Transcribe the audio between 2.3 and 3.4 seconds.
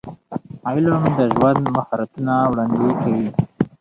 وړاندې کوي.